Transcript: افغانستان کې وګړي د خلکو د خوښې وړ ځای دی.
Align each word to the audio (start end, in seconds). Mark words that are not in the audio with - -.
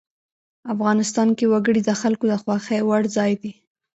افغانستان 0.73 1.27
کې 1.37 1.45
وګړي 1.51 1.81
د 1.85 1.91
خلکو 2.01 2.25
د 2.29 2.33
خوښې 2.41 2.79
وړ 2.87 3.01
ځای 3.17 3.31
دی. 3.41 3.51